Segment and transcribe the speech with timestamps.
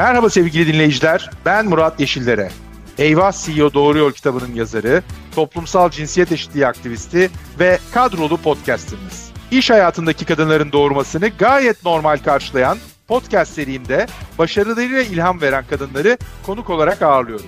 [0.00, 2.50] Merhaba sevgili dinleyiciler, ben Murat Yeşillere.
[2.98, 5.02] Eyvah CEO Doğru Yol kitabının yazarı,
[5.34, 9.32] toplumsal cinsiyet eşitliği aktivisti ve kadrolu podcasterımız.
[9.50, 12.78] İş hayatındaki kadınların doğurmasını gayet normal karşılayan
[13.08, 14.06] podcast serimde
[14.38, 17.46] başarılarıyla ilham veren kadınları konuk olarak ağırlıyorum.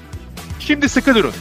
[0.60, 1.34] Şimdi sıkı durun.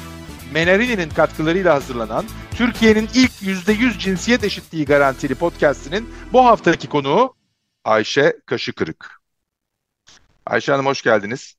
[0.53, 2.25] Menarini'nin katkılarıyla hazırlanan
[2.55, 7.33] Türkiye'nin ilk %100 cinsiyet eşitliği garantili podcastinin bu haftaki konuğu
[7.83, 9.20] Ayşe Kaşıkırık.
[10.45, 11.55] Ayşe Hanım hoş geldiniz.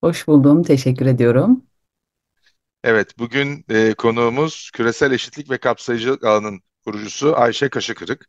[0.00, 1.62] Hoş buldum, teşekkür ediyorum.
[2.84, 8.26] Evet, bugün e, konuğumuz küresel eşitlik ve kapsayıcılık alanın kurucusu Ayşe Kaşıkırık.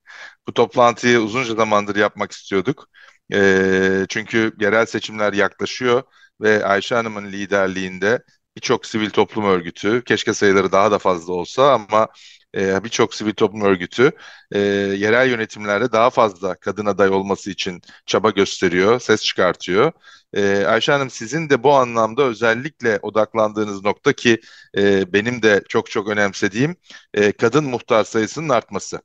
[0.48, 2.88] Bu toplantıyı uzunca zamandır yapmak istiyorduk.
[3.34, 6.04] E, çünkü yerel seçimler yaklaşıyor
[6.41, 8.23] ve Ayşe Hanım'ın liderliğinde
[8.55, 12.07] birçok sivil toplum örgütü, keşke sayıları daha da fazla olsa ama
[12.55, 14.11] e, birçok sivil toplum örgütü
[14.51, 14.59] e,
[14.97, 19.91] yerel yönetimlerde daha fazla kadın aday olması için çaba gösteriyor, ses çıkartıyor.
[20.33, 24.41] E, Ayşe Hanım sizin de bu anlamda özellikle odaklandığınız nokta ki
[24.77, 26.76] e, benim de çok çok önemsediğim
[27.13, 29.01] e, kadın muhtar sayısının artması.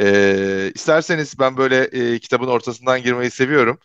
[0.00, 3.78] E, isterseniz ben böyle kitabın ortasından girmeyi seviyorum.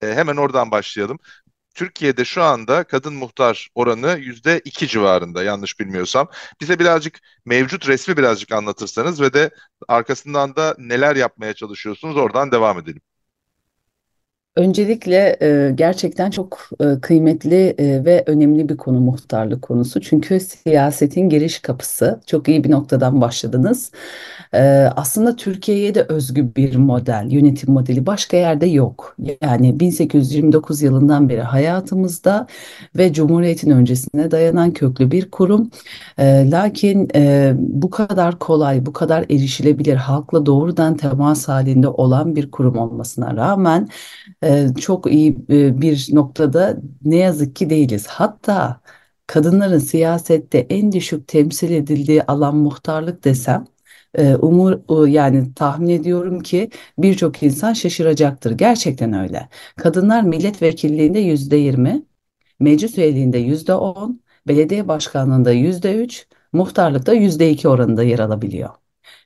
[0.00, 1.18] Hemen oradan başlayalım.
[1.74, 6.28] Türkiye'de şu anda kadın muhtar oranı yüzde iki civarında yanlış bilmiyorsam.
[6.60, 9.50] Bize birazcık mevcut resmi birazcık anlatırsanız ve de
[9.88, 13.02] arkasından da neler yapmaya çalışıyorsunuz oradan devam edelim.
[14.60, 20.00] Öncelikle e, gerçekten çok e, kıymetli e, ve önemli bir konu muhtarlık konusu.
[20.00, 22.20] Çünkü siyasetin giriş kapısı.
[22.26, 23.92] Çok iyi bir noktadan başladınız.
[24.96, 29.16] Aslında Türkiye'ye de özgü bir model, yönetim modeli başka yerde yok.
[29.42, 32.46] Yani 1829 yılından beri hayatımızda
[32.96, 35.70] ve Cumhuriyet'in öncesine dayanan köklü bir kurum.
[36.20, 37.08] Lakin
[37.58, 43.88] bu kadar kolay, bu kadar erişilebilir, halkla doğrudan temas halinde olan bir kurum olmasına rağmen
[44.80, 48.06] çok iyi e, bir noktada ne yazık ki değiliz.
[48.06, 48.80] Hatta
[49.26, 53.64] kadınların siyasette en düşük temsil edildiği alan muhtarlık desem
[54.14, 58.50] e, umur yani tahmin ediyorum ki birçok insan şaşıracaktır.
[58.52, 59.48] Gerçekten öyle.
[59.76, 62.02] Kadınlar milletvekilliğinde yüzde yirmi,
[62.60, 68.70] meclis üyeliğinde yüzde on, belediye başkanlığında yüzde üç, muhtarlıkta yüzde iki oranında yer alabiliyor.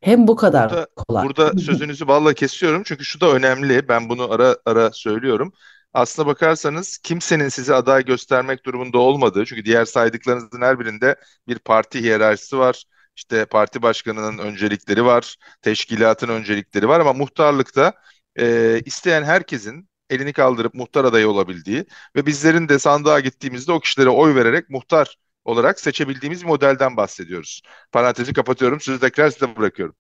[0.01, 1.25] Hem bu kadar Burada, kolay.
[1.25, 3.89] burada sözünüzü balla kesiyorum çünkü şu da önemli.
[3.89, 5.53] Ben bunu ara ara söylüyorum.
[5.93, 11.17] Aslına bakarsanız kimsenin sizi aday göstermek durumunda olmadığı, çünkü diğer saydıklarınızın her birinde
[11.49, 12.85] bir parti hiyerarşisi var.
[13.17, 17.93] İşte parti başkanının öncelikleri var, teşkilatın öncelikleri var ama muhtarlıkta
[18.37, 21.85] e, isteyen herkesin elini kaldırıp muhtar adayı olabildiği
[22.17, 27.63] ve bizlerin de sandığa gittiğimizde o kişilere oy vererek muhtar olarak seçebildiğimiz bir modelden bahsediyoruz.
[27.93, 28.81] Parantezi kapatıyorum.
[28.81, 29.95] Sözü tekrar size bırakıyorum.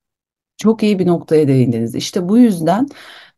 [0.56, 1.94] Çok iyi bir noktaya değindiniz.
[1.94, 2.88] İşte bu yüzden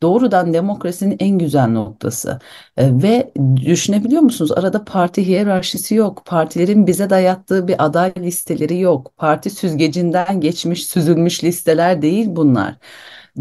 [0.03, 2.39] doğrudan demokrasinin en güzel noktası.
[2.77, 4.53] E, ve düşünebiliyor musunuz?
[4.53, 6.22] Arada parti hiyerarşisi yok.
[6.27, 9.12] Partilerin bize dayattığı bir aday listeleri yok.
[9.17, 12.77] Parti süzgecinden geçmiş, süzülmüş listeler değil bunlar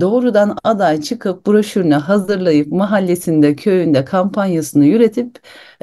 [0.02, 5.40] doğrudan aday çıkıp broşürünü hazırlayıp mahallesinde, köyünde kampanyasını yürütüp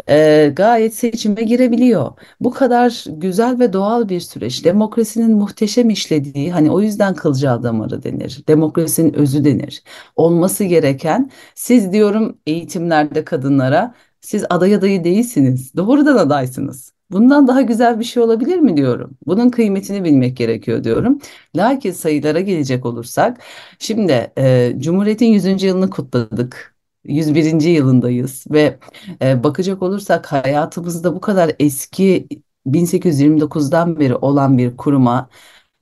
[0.09, 2.13] e, gayet seçime girebiliyor.
[2.41, 4.65] Bu kadar güzel ve doğal bir süreç.
[4.65, 8.45] Demokrasinin muhteşem işlediği, hani o yüzden kılcal damarı denir.
[8.49, 9.83] Demokrasinin özü denir.
[10.17, 15.77] Olması gereken, siz diyorum eğitimlerde kadınlara, siz aday adayı değilsiniz.
[15.77, 16.93] Doğrudan adaysınız.
[17.11, 19.17] Bundan daha güzel bir şey olabilir mi diyorum.
[19.27, 21.19] Bunun kıymetini bilmek gerekiyor diyorum.
[21.57, 23.41] Lakin sayılara gelecek olursak,
[23.79, 25.67] şimdi e, Cumhuriyet'in 100.
[25.67, 26.72] yılını kutladık.
[27.05, 27.61] 101.
[27.69, 28.79] yılındayız ve
[29.23, 32.29] e, bakacak olursak hayatımızda bu kadar eski
[32.67, 35.29] 1829'dan beri olan bir kuruma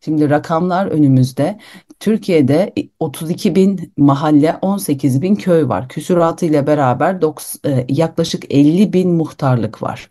[0.05, 1.59] Şimdi rakamlar önümüzde.
[2.01, 5.89] Türkiye'de 32 bin mahalle, 18 bin köy var.
[5.89, 7.19] Küsuratı ile beraber
[7.67, 10.11] e, yaklaşık 50 bin muhtarlık var.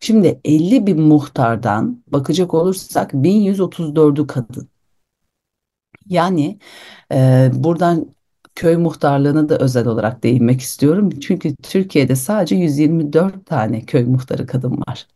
[0.00, 4.68] Şimdi 50 bin muhtardan bakacak olursak 1134'ü kadın.
[6.06, 6.58] Yani
[7.12, 8.13] e, buradan
[8.54, 11.10] köy muhtarlığına da özel olarak değinmek istiyorum.
[11.20, 15.06] Çünkü Türkiye'de sadece 124 tane köy muhtarı kadın var.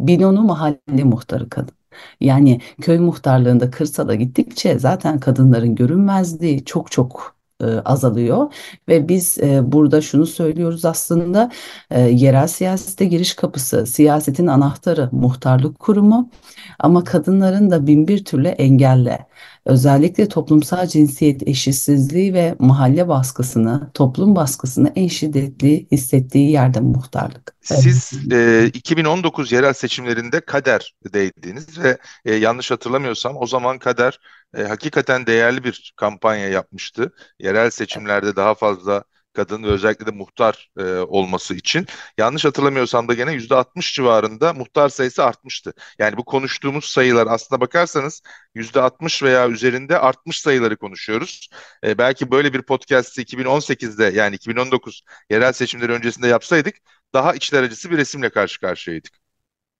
[0.00, 1.74] 1010'u mahalle muhtarı kadın.
[2.20, 8.52] Yani köy muhtarlığında kırsala gittikçe zaten kadınların görünmezliği çok çok e, azalıyor.
[8.88, 11.50] Ve biz e, burada şunu söylüyoruz aslında
[11.90, 16.30] e, yerel siyasete giriş kapısı, siyasetin anahtarı muhtarlık kurumu.
[16.78, 19.26] Ama kadınların da bin bir türlü engelle.
[19.64, 27.54] Özellikle toplumsal cinsiyet eşitsizliği ve mahalle baskısını, toplum baskısını en şiddetli hissettiği yerde muhtarlık.
[27.60, 34.18] Siz e, 2019 yerel seçimlerinde kader değdiniz ve e, yanlış hatırlamıyorsam o zaman kader
[34.56, 37.12] e, hakikaten değerli bir kampanya yapmıştı.
[37.38, 41.86] Yerel seçimlerde daha fazla kadın ve özellikle de muhtar e, olması için.
[42.18, 45.72] Yanlış hatırlamıyorsam da gene %60 civarında muhtar sayısı artmıştı.
[45.98, 48.22] Yani bu konuştuğumuz sayılar aslında bakarsanız
[48.54, 51.48] %60 veya üzerinde artmış sayıları konuşuyoruz.
[51.84, 56.74] E, belki böyle bir podcast'i 2018'de yani 2019 yerel seçimleri öncesinde yapsaydık
[57.14, 59.21] daha içler acısı bir resimle karşı karşıyaydık.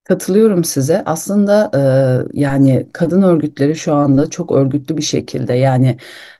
[0.04, 1.02] Katılıyorum size.
[1.06, 1.70] Aslında
[2.34, 5.96] e, yani kadın örgütleri şu anda çok örgütlü bir şekilde yani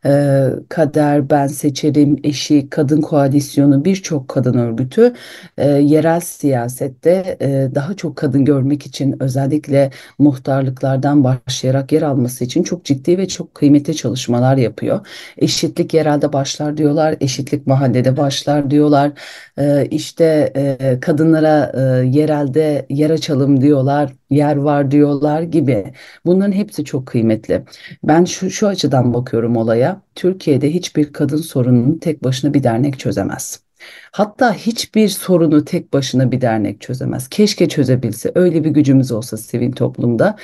[0.07, 5.15] e, Kader, Ben Seçerim, Eşi, Kadın Koalisyonu birçok kadın örgütü
[5.59, 12.63] e, yerel siyasette e, daha çok kadın görmek için özellikle muhtarlıklardan başlayarak yer alması için
[12.63, 15.07] çok ciddi ve çok kıymetli çalışmalar yapıyor.
[15.39, 19.13] Eşitlik yerelde başlar diyorlar, eşitlik mahallede başlar diyorlar.
[19.59, 25.93] E, işte e, kadınlara e, yerelde yer açalım diyorlar, yer var diyorlar gibi.
[26.27, 27.65] Bunların hepsi çok kıymetli.
[28.05, 30.03] Ben şu, şu açıdan bakıyorum olaya.
[30.15, 33.63] Türkiye'de hiçbir kadın sorununu tek başına bir dernek çözemez.
[34.13, 37.29] Hatta hiçbir sorunu tek başına bir dernek çözemez.
[37.29, 38.33] Keşke çözebilse.
[38.35, 40.37] Öyle bir gücümüz olsa sivil toplumda.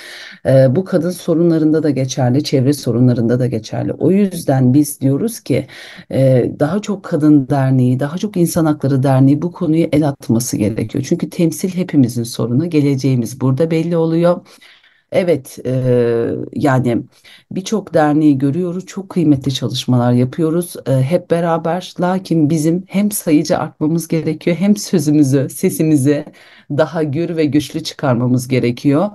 [0.46, 3.92] E, bu kadın sorunlarında da geçerli, çevre sorunlarında da geçerli.
[3.92, 5.66] O yüzden biz diyoruz ki
[6.10, 11.04] e, daha çok kadın derneği, daha çok insan hakları derneği bu konuyu el atması gerekiyor.
[11.08, 12.70] Çünkü temsil hepimizin sorunu.
[12.70, 14.40] Geleceğimiz burada belli oluyor.
[15.12, 17.02] Evet, e, yani
[17.50, 21.94] birçok derneği görüyoruz, çok kıymetli çalışmalar yapıyoruz e, hep beraber.
[22.00, 26.24] Lakin bizim hem sayıcı artmamız gerekiyor, hem sözümüzü, sesimizi
[26.70, 29.08] daha gür ve güçlü çıkarmamız gerekiyor.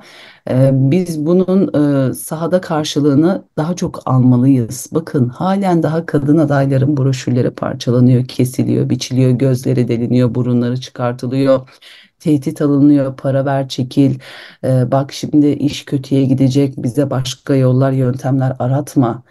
[0.50, 1.74] E, biz bunun
[2.10, 4.90] e, sahada karşılığını daha çok almalıyız.
[4.92, 11.68] Bakın, halen daha kadın adayların broşürleri parçalanıyor, kesiliyor, biçiliyor, gözleri deliniyor, burunları çıkartılıyor
[12.24, 14.20] tehdit alınıyor, para ver çekil,
[14.64, 19.24] e, bak şimdi iş kötüye gidecek, bize başka yollar, yöntemler aratma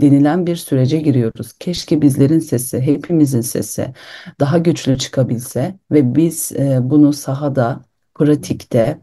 [0.00, 1.52] denilen bir sürece giriyoruz.
[1.52, 3.94] Keşke bizlerin sesi, hepimizin sesi
[4.40, 7.80] daha güçlü çıkabilse ve biz e, bunu sahada,
[8.14, 9.00] pratikte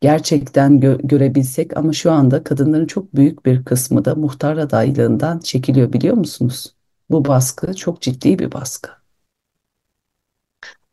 [0.00, 5.92] gerçekten gö görebilsek ama şu anda kadınların çok büyük bir kısmı da muhtar adaylığından çekiliyor
[5.92, 6.74] biliyor musunuz?
[7.10, 8.90] Bu baskı çok ciddi bir baskı.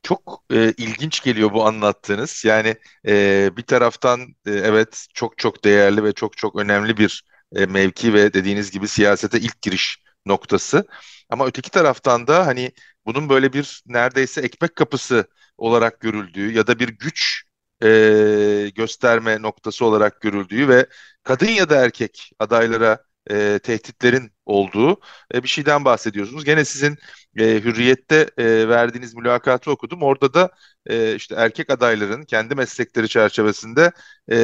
[0.04, 2.46] Çok e, ilginç geliyor bu anlattığınız.
[2.46, 2.76] Yani
[3.08, 7.24] e, bir taraftan e, evet çok çok değerli ve çok çok önemli bir
[7.56, 10.88] e, mevki ve dediğiniz gibi siyasete ilk giriş noktası.
[11.30, 12.72] Ama öteki taraftan da hani
[13.06, 15.26] bunun böyle bir neredeyse ekmek kapısı
[15.58, 17.44] olarak görüldüğü ya da bir güç
[17.84, 20.86] e, gösterme noktası olarak görüldüğü ve
[21.24, 25.00] kadın ya da erkek adaylara e, tehditlerin olduğu
[25.34, 26.46] e, bir şeyden bahsediyorsunuz.
[26.46, 26.98] Gene sizin
[27.38, 30.04] e, Hürriyet'te e, verdiğiniz mülakatı okudum.
[30.04, 30.50] Orada da
[30.86, 33.92] e, işte erkek adayların kendi meslekleri çerçevesinde
[34.32, 34.36] e,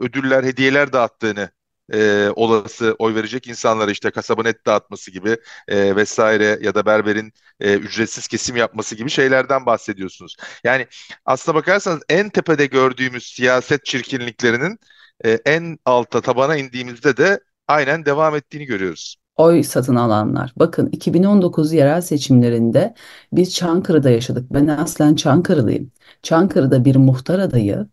[0.00, 1.50] ödüller, hediyeler dağıttığını
[1.92, 5.36] e, olası oy verecek insanlara işte kasabın et dağıtması gibi
[5.68, 10.36] e, vesaire ya da berberin e, ücretsiz kesim yapması gibi şeylerden bahsediyorsunuz.
[10.64, 10.86] Yani
[11.24, 14.78] aslına bakarsanız en tepede gördüğümüz siyaset çirkinliklerinin
[15.24, 19.16] e, en alta tabana indiğimizde de aynen devam ettiğini görüyoruz.
[19.36, 20.52] Oy satın alanlar.
[20.56, 22.94] Bakın 2019 yerel seçimlerinde
[23.32, 24.52] biz Çankırı'da yaşadık.
[24.52, 25.92] Ben aslen Çankırılıyım.
[26.22, 27.86] Çankırı'da bir muhtar adayı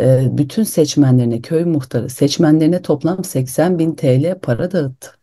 [0.00, 5.18] e, bütün seçmenlerine, köy muhtarı seçmenlerine toplam 80 bin TL para dağıttı.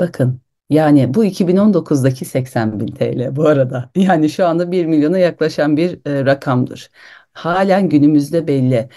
[0.00, 0.40] Bakın
[0.70, 3.90] yani bu 2019'daki 80 bin TL bu arada.
[3.96, 6.90] Yani şu anda 1 milyona yaklaşan bir e, rakamdır.
[7.32, 8.88] Halen günümüzde belli.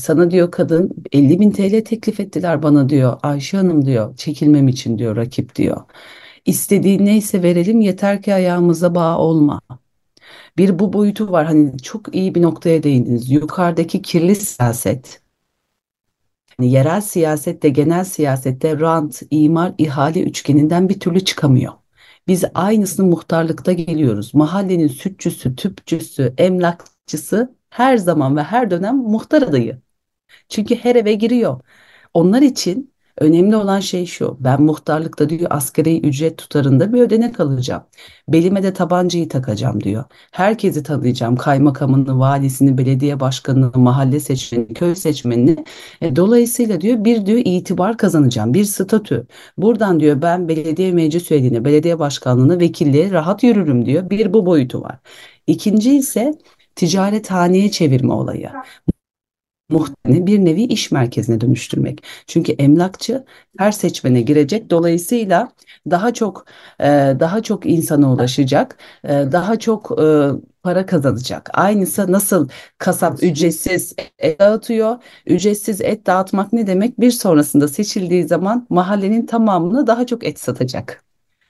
[0.00, 3.18] Sana diyor kadın 50 bin TL teklif ettiler bana diyor.
[3.22, 5.80] Ayşe Hanım diyor çekilmem için diyor rakip diyor.
[6.46, 9.60] İstediğin neyse verelim yeter ki ayağımıza bağ olma.
[10.58, 13.30] Bir bu boyutu var hani çok iyi bir noktaya değindiniz.
[13.30, 15.22] Yukarıdaki kirli siyaset
[16.58, 21.72] hani yerel siyasette genel siyasette rant, imar, ihale üçgeninden bir türlü çıkamıyor.
[22.28, 24.34] Biz aynısını muhtarlıkta geliyoruz.
[24.34, 29.80] Mahallenin sütçüsü, tüpçüsü, emlakçısı her zaman ve her dönem muhtar adayı.
[30.48, 31.60] Çünkü her eve giriyor.
[32.14, 34.36] Onlar için önemli olan şey şu.
[34.40, 37.82] Ben muhtarlıkta diyor asgari ücret tutarında bir ödenek alacağım.
[38.28, 40.04] Belime de tabancayı takacağım diyor.
[40.32, 41.36] Herkesi tanıyacağım.
[41.36, 45.64] Kaymakamını, valisini, belediye başkanını, mahalle seçmenini, köy seçmenini.
[46.00, 48.54] E, dolayısıyla diyor bir diyor itibar kazanacağım.
[48.54, 49.26] Bir statü.
[49.56, 54.10] Buradan diyor ben belediye meclis üyeliğine, belediye başkanlığına, vekilliğe rahat yürürüm diyor.
[54.10, 54.98] Bir bu boyutu var.
[55.46, 56.34] İkinci ise
[56.76, 58.50] ticarethaneye çevirme olayı
[59.72, 62.02] muhtemelen bir nevi iş merkezine dönüştürmek.
[62.26, 63.24] Çünkü emlakçı
[63.58, 64.70] her seçmene girecek.
[64.70, 65.52] Dolayısıyla
[65.90, 66.46] daha çok
[66.80, 66.86] e,
[67.20, 68.78] daha çok insana ulaşacak.
[69.04, 70.30] E, daha çok e,
[70.62, 71.50] para kazanacak.
[71.54, 72.48] Aynısı nasıl
[72.78, 74.96] kasap ücretsiz et dağıtıyor.
[75.26, 77.00] Ücretsiz et dağıtmak ne demek?
[77.00, 81.04] Bir sonrasında seçildiği zaman mahallenin tamamını daha çok et satacak.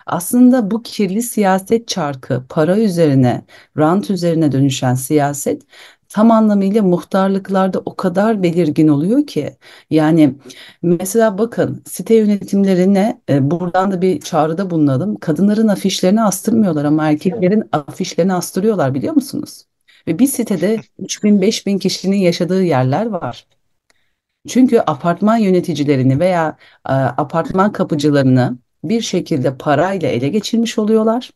[0.07, 3.45] Aslında bu kirli siyaset çarkı, para üzerine,
[3.79, 5.63] rant üzerine dönüşen siyaset
[6.13, 9.57] tam anlamıyla muhtarlıklarda o kadar belirgin oluyor ki.
[9.91, 10.35] Yani
[10.83, 15.17] mesela bakın site yönetimlerine e, buradan da bir çağrıda bulunalım.
[15.17, 19.65] Kadınların afişlerini astırmıyorlar ama erkeklerin afişlerini astırıyorlar biliyor musunuz?
[20.07, 23.47] Ve bir sitede 3000 5000 kişinin yaşadığı yerler var.
[24.49, 26.57] Çünkü apartman yöneticilerini veya
[26.89, 31.31] e, apartman kapıcılarını bir şekilde parayla ele geçirmiş oluyorlar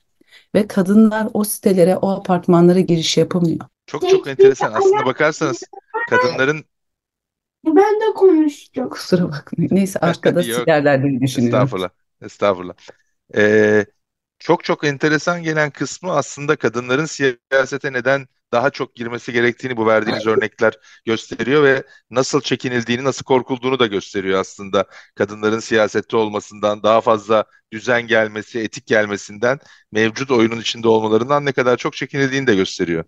[0.55, 3.61] ve kadınlar o sitelere, o apartmanlara giriş yapamıyor.
[3.87, 4.73] Çok çok enteresan.
[4.73, 5.63] Aslında bakarsanız
[6.11, 6.65] kadınların
[7.67, 8.89] Ben de konuştum.
[8.89, 9.75] Kusura bakmayın.
[9.75, 10.67] Neyse arkada yok
[11.21, 11.59] düşünüyorum.
[11.59, 11.91] estağfurullah
[12.23, 12.75] estağfurullah.
[13.37, 13.87] Ee,
[14.39, 20.27] çok çok enteresan gelen kısmı aslında kadınların siyasete neden daha çok girmesi gerektiğini bu verdiğiniz
[20.27, 20.75] örnekler
[21.05, 24.85] gösteriyor ve nasıl çekinildiğini, nasıl korkulduğunu da gösteriyor aslında.
[25.15, 29.59] Kadınların siyasette olmasından, daha fazla düzen gelmesi, etik gelmesinden,
[29.93, 33.05] mevcut oyunun içinde olmalarından ne kadar çok çekinildiğini de gösteriyor.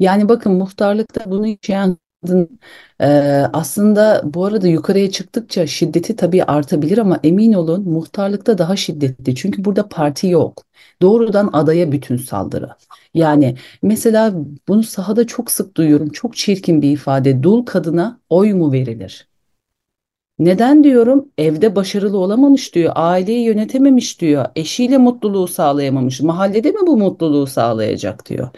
[0.00, 2.60] Yani bakın muhtarlıkta bunu yaşayan kadın
[3.00, 3.06] e,
[3.52, 9.34] aslında bu arada yukarıya çıktıkça şiddeti tabii artabilir ama emin olun muhtarlıkta daha şiddetli.
[9.34, 10.64] Çünkü burada parti yok.
[11.02, 12.68] Doğrudan adaya bütün saldırı.
[13.14, 14.34] Yani mesela
[14.68, 16.08] bunu sahada çok sık duyuyorum.
[16.10, 17.42] Çok çirkin bir ifade.
[17.42, 19.28] Dul kadına oy mu verilir?
[20.38, 21.28] Neden diyorum?
[21.38, 22.92] Evde başarılı olamamış diyor.
[22.94, 24.46] Aileyi yönetememiş diyor.
[24.56, 26.20] Eşiyle mutluluğu sağlayamamış.
[26.20, 28.48] Mahallede mi bu mutluluğu sağlayacak diyor.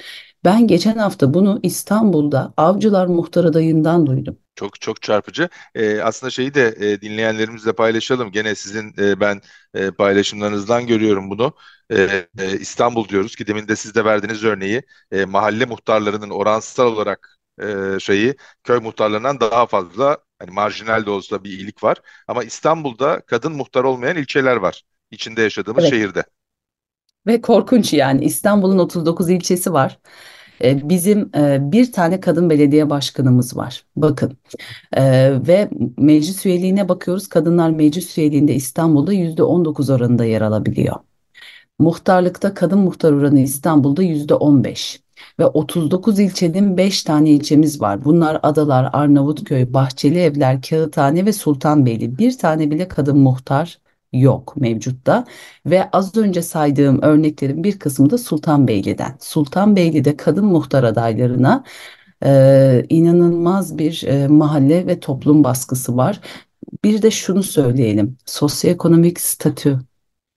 [0.44, 4.38] Ben geçen hafta bunu İstanbul'da Avcılar Muhtar adayından duydum.
[4.54, 5.48] Çok çok çarpıcı.
[5.74, 8.32] Ee, aslında şeyi de e, dinleyenlerimizle paylaşalım.
[8.32, 9.40] Gene sizin e, ben
[9.74, 11.54] e, paylaşımlarınızdan görüyorum bunu.
[11.92, 14.82] E, e, İstanbul diyoruz ki demin de siz de verdiğiniz örneği
[15.12, 21.44] e, mahalle muhtarlarının oransal olarak e, şeyi köy muhtarlarından daha fazla hani marjinal de olsa
[21.44, 21.96] bir iyilik var.
[22.28, 24.82] Ama İstanbul'da kadın muhtar olmayan ilçeler var.
[25.10, 25.90] içinde yaşadığımız Evet.
[25.90, 26.24] şehirde.
[27.26, 29.98] Ve korkunç yani İstanbul'un 39 ilçesi var.
[30.64, 33.84] E, Bizim e, bir tane kadın belediye başkanımız var.
[33.96, 34.36] Bakın
[34.92, 35.02] e,
[35.48, 37.28] ve meclis üyeliğine bakıyoruz.
[37.28, 40.96] Kadınlar meclis üyeliğinde İstanbul'da %19 oranında yer alabiliyor.
[41.78, 45.00] Muhtarlıkta kadın muhtar oranı İstanbul'da %15
[45.38, 48.04] ve 39 ilçenin 5 tane ilçemiz var.
[48.04, 52.18] Bunlar Adalar, Arnavutköy, Bahçelievler, Kağıthane ve Sultanbeyli.
[52.18, 53.78] Bir tane bile kadın muhtar
[54.12, 55.24] yok mevcutta
[55.66, 59.16] ve az önce saydığım örneklerin bir kısmı da Sultanbeyli'den.
[59.20, 61.64] Sultanbeyli'de kadın muhtar adaylarına
[62.24, 66.20] e, inanılmaz bir e, mahalle ve toplum baskısı var.
[66.84, 68.16] Bir de şunu söyleyelim.
[68.26, 69.78] Sosyoekonomik statü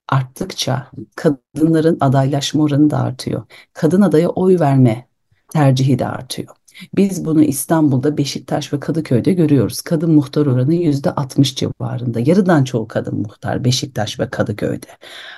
[0.09, 3.43] arttıkça kadınların adaylaşma oranı da artıyor.
[3.73, 5.07] Kadın adaya oy verme
[5.49, 6.55] tercihi de artıyor.
[6.95, 9.81] Biz bunu İstanbul'da Beşiktaş ve Kadıköy'de görüyoruz.
[9.81, 12.19] Kadın muhtar oranı yüzde 60 civarında.
[12.19, 14.87] Yarıdan çoğu kadın muhtar Beşiktaş ve Kadıköy'de.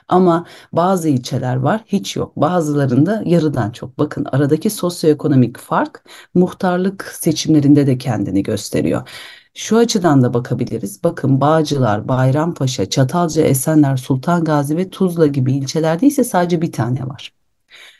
[0.07, 2.35] Ama bazı ilçeler var hiç yok.
[2.37, 3.99] Bazılarında yarıdan çok.
[3.99, 6.03] Bakın aradaki sosyoekonomik fark
[6.33, 9.09] muhtarlık seçimlerinde de kendini gösteriyor.
[9.53, 11.03] Şu açıdan da bakabiliriz.
[11.03, 17.07] Bakın Bağcılar, Bayrampaşa, Çatalca, Esenler, Sultan Gazi ve Tuzla gibi ilçelerde ise sadece bir tane
[17.07, 17.33] var.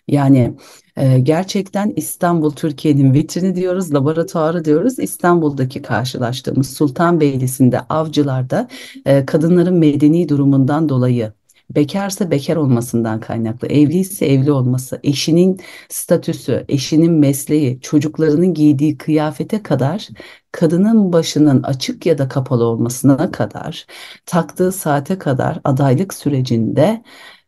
[0.08, 0.58] Yani
[0.98, 5.00] e, gerçekten İstanbul Türkiye'nin vitrini diyoruz, laboratuvarı diyoruz.
[5.00, 8.68] İstanbul'daki karşılaştığımız Sultanbeyli'sinde, Avcılar'da
[9.06, 11.34] e, kadınların medeni durumundan dolayı
[11.70, 20.08] bekarsa bekar olmasından kaynaklı, evliyse evli olması, eşinin statüsü, eşinin mesleği, çocuklarının giydiği kıyafete kadar
[20.51, 23.86] kadının başının açık ya da kapalı olmasına kadar,
[24.25, 27.04] taktığı saate kadar adaylık sürecinde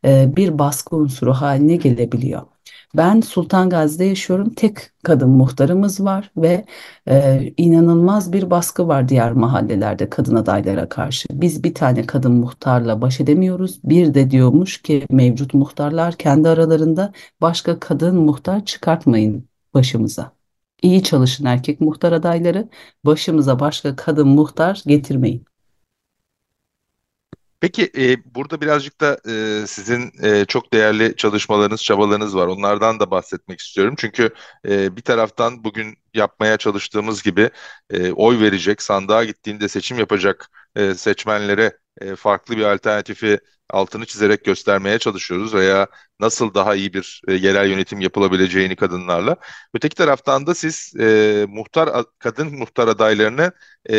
[0.05, 2.41] e, bir baskı unsuru haline gelebiliyor.
[2.95, 4.53] Ben Sultan Gazi'de yaşıyorum.
[4.53, 6.65] Tek kadın muhtarımız var ve
[7.07, 11.27] e, inanılmaz bir baskı var diğer mahallelerde kadın adaylara karşı.
[11.31, 13.79] Biz bir tane kadın muhtarla baş edemiyoruz.
[13.83, 20.31] Bir de diyormuş ki mevcut muhtarlar kendi aralarında başka kadın muhtar çıkartmayın başımıza.
[20.81, 22.69] İyi çalışın erkek muhtar adayları,
[23.05, 25.48] başımıza başka kadın muhtar getirmeyin.
[27.59, 29.19] Peki e, burada birazcık da
[29.63, 32.47] e, sizin e, çok değerli çalışmalarınız, çabalarınız var.
[32.47, 33.95] Onlardan da bahsetmek istiyorum.
[33.97, 34.29] Çünkü
[34.67, 37.49] e, bir taraftan bugün yapmaya çalıştığımız gibi
[37.89, 43.39] e, oy verecek, sandığa gittiğinde seçim yapacak e, seçmenlere e, farklı bir alternatifi
[43.69, 45.87] altını çizerek göstermeye çalışıyoruz veya
[46.19, 49.35] nasıl daha iyi bir e, yerel yönetim yapılabileceğini kadınlarla.
[49.73, 53.51] Öteki taraftan da siz e, muhtar kadın muhtar adaylarını
[53.89, 53.95] e,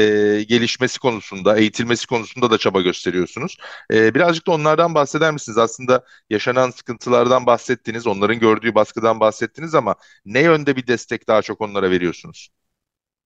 [0.48, 3.56] gelişmesi konusunda, eğitilmesi konusunda da çaba gösteriyorsunuz.
[3.92, 5.58] E, birazcık da onlardan bahseder misiniz?
[5.58, 11.60] Aslında yaşanan sıkıntılardan bahsettiniz, onların gördüğü baskıdan bahsettiniz ama ne yönde bir destek daha çok
[11.60, 12.48] onlara veriyorsunuz?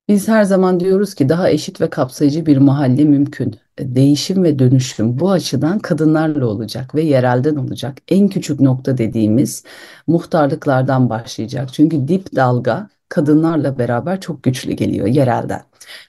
[0.08, 3.56] Biz her zaman diyoruz ki daha eşit ve kapsayıcı bir mahalle mümkün.
[3.78, 7.98] E, Değişim ve dönüşüm bu açıdan kadınlarla olacak ve yerelden olacak.
[8.08, 9.64] En küçük nokta dediğimiz
[10.06, 11.72] muhtarlıklardan başlayacak.
[11.72, 15.62] Çünkü dip dalga kadınlarla beraber çok güçlü geliyor yerelden.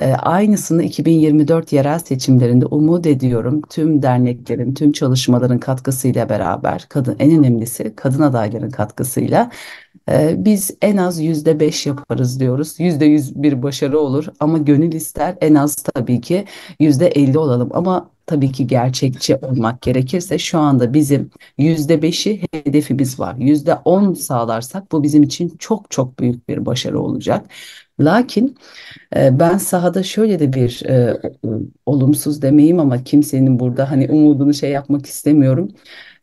[0.00, 7.38] E, aynısını 2024 yerel seçimlerinde umut ediyorum tüm derneklerin, tüm çalışmaların katkısıyla beraber, kadın en
[7.38, 9.50] önemlisi kadın adayların katkısıyla
[10.10, 12.80] e, biz en az yüzde beş yaparız diyoruz.
[12.80, 16.44] Yüzde yüz bir başarı olur ama gönül ister en az tabii ki
[16.80, 17.70] yüzde elli olalım.
[17.74, 23.36] Ama tabii ki gerçekçi olmak gerekirse şu anda bizim yüzde beşi hedefimiz var.
[23.38, 27.46] Yüzde on sağlarsak bu bizim için çok çok büyük bir başarı olacak.
[28.00, 28.58] Lakin
[29.16, 31.20] e, ben sahada şöyle de bir e,
[31.86, 35.68] olumsuz demeyeyim ama kimsenin burada hani umudunu şey yapmak istemiyorum.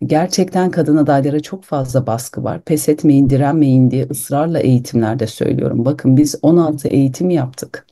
[0.05, 2.61] Gerçekten kadın adaylara çok fazla baskı var.
[2.61, 5.85] Pes etmeyin, direnmeyin diye ısrarla eğitimlerde söylüyorum.
[5.85, 7.85] Bakın biz 16 eğitim yaptık.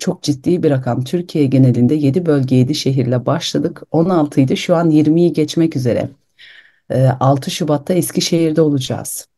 [0.00, 1.04] Çok ciddi bir rakam.
[1.04, 3.82] Türkiye genelinde 7 bölge 7 şehirle başladık.
[3.90, 6.10] 16 idi şu an 20'yi geçmek üzere.
[6.90, 9.31] Ee, 6 Şubat'ta Eskişehir'de olacağız.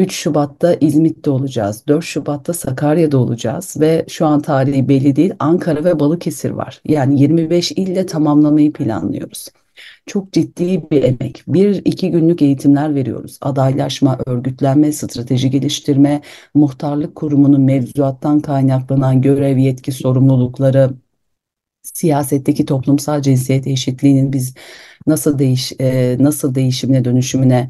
[0.00, 1.84] 3 Şubat'ta İzmit'te olacağız.
[1.88, 5.32] 4 Şubat'ta Sakarya'da olacağız ve şu an tarihi belli değil.
[5.38, 6.80] Ankara ve Balıkesir var.
[6.84, 9.48] Yani 25 ille tamamlamayı planlıyoruz.
[10.06, 11.42] Çok ciddi bir emek.
[11.48, 13.38] Bir iki günlük eğitimler veriyoruz.
[13.40, 16.20] Adaylaşma, örgütlenme, strateji geliştirme,
[16.54, 20.90] muhtarlık kurumunun mevzuattan kaynaklanan görev, yetki, sorumlulukları,
[21.82, 24.54] siyasetteki toplumsal cinsiyet eşitliğinin biz
[25.06, 27.68] nasıl değiş e, nasıl değişimine dönüşümüne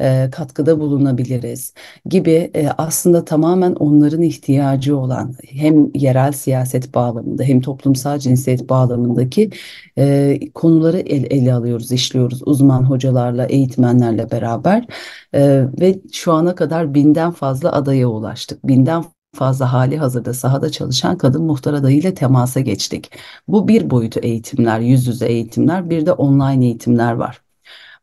[0.00, 1.74] e, katkıda bulunabiliriz
[2.06, 9.50] gibi e, aslında tamamen onların ihtiyacı olan hem yerel siyaset bağlamında hem toplumsal cinsiyet bağlamındaki
[9.98, 14.86] e, konuları el, ele alıyoruz, işliyoruz uzman hocalarla, eğitmenlerle beraber
[15.34, 18.66] E, ve şu ana kadar binden fazla adaya ulaştık.
[18.66, 23.10] Binden fazla hali hazırda sahada çalışan kadın muhtar adayıyla temasa geçtik.
[23.48, 27.45] Bu bir boyutu eğitimler, yüz yüze eğitimler, bir de online eğitimler var.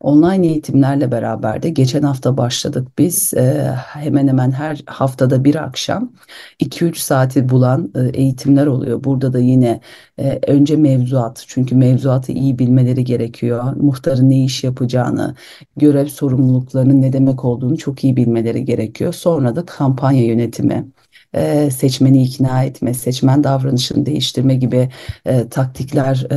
[0.00, 6.12] Online eğitimlerle beraber de geçen hafta başladık biz e, hemen hemen her haftada bir akşam
[6.60, 9.04] 2-3 saati bulan e, eğitimler oluyor.
[9.04, 9.80] Burada da yine
[10.18, 13.76] e, önce mevzuat çünkü mevzuatı iyi bilmeleri gerekiyor.
[13.76, 15.34] Muhtarın ne iş yapacağını,
[15.76, 19.12] görev sorumluluklarının ne demek olduğunu çok iyi bilmeleri gerekiyor.
[19.12, 20.93] Sonra da kampanya yönetimi
[21.34, 24.88] e, seçmeni ikna etme, seçmen davranışını değiştirme gibi
[25.26, 26.34] e, taktikler e,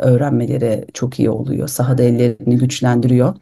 [0.00, 1.68] öğrenmeleri çok iyi oluyor.
[1.68, 3.34] Sahada ellerini güçlendiriyor.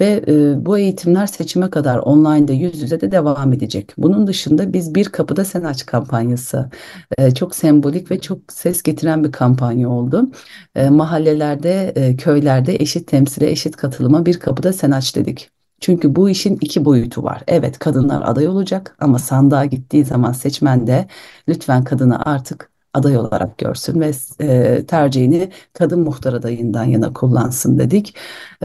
[0.00, 3.92] Ve e, bu eğitimler seçime kadar online'da yüz yüze de devam edecek.
[3.98, 6.70] Bunun dışında biz bir kapıda sen aç kampanyası
[7.18, 10.30] e, çok sembolik ve çok ses getiren bir kampanya oldu.
[10.74, 15.57] E, mahallelerde, e, köylerde eşit temsile, eşit katılıma bir kapıda sen aç dedik.
[15.80, 17.42] Çünkü bu işin iki boyutu var.
[17.48, 21.08] Evet kadınlar aday olacak ama sandığa gittiği zaman seçmen de
[21.48, 28.14] lütfen kadını artık aday olarak görsün ve e, tercihini kadın muhtar adayından yana kullansın dedik.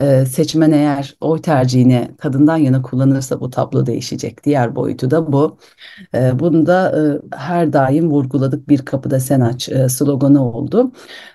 [0.01, 4.43] E, seçmen eğer oy tercihini kadından yana kullanırsa bu tablo değişecek.
[4.45, 5.57] Diğer boyutu da bu.
[6.15, 7.01] E, bunu da e,
[7.37, 8.69] her daim vurguladık.
[8.69, 10.91] Bir kapıda sen aç e, sloganı oldu.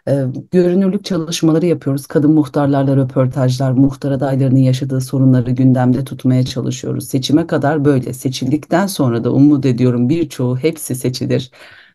[0.09, 2.07] E, görünürlük çalışmaları yapıyoruz.
[2.07, 7.09] Kadın muhtarlarla röportajlar, muhtar adaylarının yaşadığı sorunları gündemde tutmaya çalışıyoruz.
[7.09, 8.13] Seçime kadar böyle.
[8.13, 11.51] Seçildikten sonra da umut ediyorum birçoğu hepsi seçilir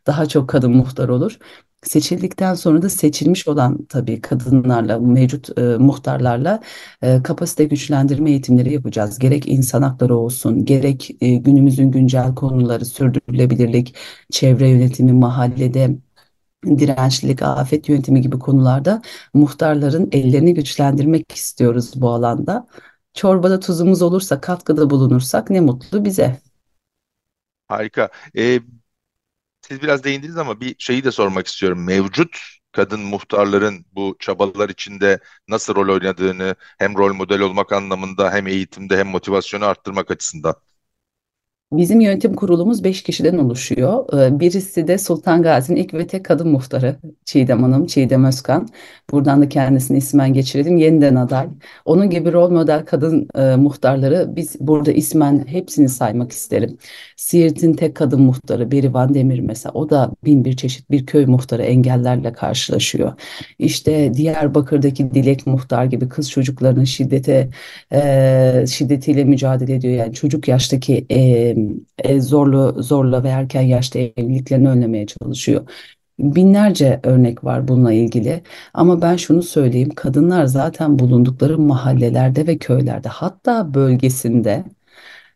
[0.07, 1.37] daha çok kadın muhtar olur.
[1.83, 6.59] Seçildikten sonra da seçilmiş olan tabii kadınlarla, mevcut e, muhtarlarla
[7.01, 9.19] e, kapasite güçlendirme eğitimleri yapacağız.
[9.19, 13.95] Gerek insan hakları olsun, gerek e, günümüzün güncel konuları, sürdürülebilirlik,
[14.31, 15.97] çevre yönetimi, mahallede
[16.65, 19.01] dirençlilik, afet yönetimi gibi konularda
[19.33, 22.67] muhtarların ellerini güçlendirmek istiyoruz bu alanda.
[23.13, 26.41] Çorbada tuzumuz olursa, katkıda bulunursak ne mutlu bize.
[27.67, 28.09] Harika.
[28.37, 28.59] Ee,
[29.67, 31.83] siz biraz değindiniz ama bir şeyi de sormak istiyorum.
[31.85, 32.37] Mevcut
[32.71, 38.97] kadın muhtarların bu çabalar içinde nasıl rol oynadığını hem rol model olmak anlamında hem eğitimde
[38.97, 40.55] hem motivasyonu arttırmak açısından.
[41.77, 44.05] Bizim yönetim kurulumuz 5 kişiden oluşuyor.
[44.13, 48.67] Ee, Birisi de Sultan Gazi'nin ilk ve tek kadın muhtarı Çiğdem Hanım, Çiğdem Özkan.
[49.11, 50.77] Buradan da kendisini ismen geçirelim.
[50.77, 51.47] Yeniden aday.
[51.85, 56.77] Onun gibi rol model kadın e, muhtarları biz burada ismen hepsini saymak isterim.
[57.17, 59.73] Siirt'in tek kadın muhtarı Berivan Demir mesela.
[59.73, 63.13] O da bin bir çeşit bir köy muhtarı engellerle karşılaşıyor.
[63.59, 67.49] İşte Diyarbakır'daki Dilek muhtar gibi kız çocuklarının şiddete
[67.93, 69.93] e, şiddetiyle mücadele ediyor.
[69.93, 71.55] Yani çocuk yaştaki e,
[71.97, 75.67] e, zorlu zorla ve erken yaşta evliliklerini önlemeye çalışıyor.
[76.19, 83.09] Binlerce örnek var bununla ilgili ama ben şunu söyleyeyim kadınlar zaten bulundukları mahallelerde ve köylerde
[83.09, 84.63] hatta bölgesinde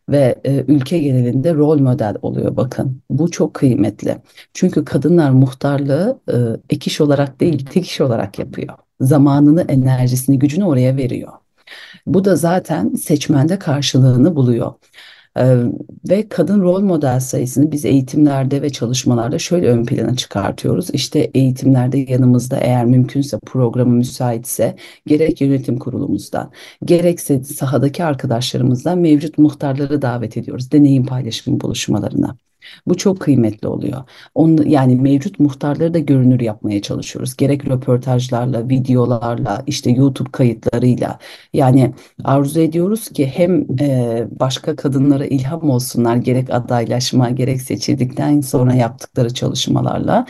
[0.08, 3.02] ve e, ülke genelinde rol model oluyor bakın.
[3.10, 4.18] Bu çok kıymetli.
[4.54, 6.36] Çünkü kadınlar muhtarlığı e,
[6.70, 8.74] ek iş olarak değil tek iş olarak yapıyor.
[9.00, 11.32] Zamanını, enerjisini, gücünü oraya veriyor.
[12.06, 14.72] Bu da zaten seçmende karşılığını buluyor.
[16.10, 20.90] Ve kadın rol model sayısını biz eğitimlerde ve çalışmalarda şöyle ön plana çıkartıyoruz.
[20.90, 26.52] İşte eğitimlerde yanımızda eğer mümkünse programı müsaitse gerek yönetim kurulumuzdan
[26.84, 32.47] gerekse sahadaki arkadaşlarımızdan mevcut muhtarları davet ediyoruz deneyim paylaşımı buluşmalarına.
[32.86, 34.04] Bu çok kıymetli oluyor.
[34.34, 37.36] Onu, yani mevcut muhtarları da görünür yapmaya çalışıyoruz.
[37.36, 41.18] Gerek röportajlarla, videolarla, işte YouTube kayıtlarıyla.
[41.52, 41.94] Yani
[42.24, 49.34] arzu ediyoruz ki hem e, başka kadınlara ilham olsunlar gerek adaylaşma gerek seçildikten sonra yaptıkları
[49.34, 50.26] çalışmalarla.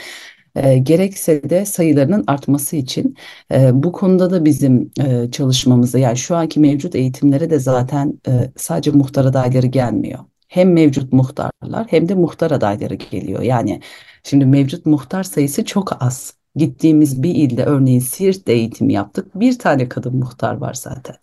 [0.56, 3.16] E, gerekse de sayılarının artması için
[3.52, 8.52] e, bu konuda da bizim e, çalışmamızda yani şu anki mevcut eğitimlere de zaten e,
[8.56, 13.42] sadece muhtar adayları gelmiyor hem mevcut muhtarlar hem de muhtar adayları geliyor.
[13.42, 13.80] Yani
[14.22, 16.34] şimdi mevcut muhtar sayısı çok az.
[16.56, 19.40] Gittiğimiz bir ilde örneğin Siirt'te eğitim yaptık.
[19.40, 21.16] Bir tane kadın muhtar var zaten.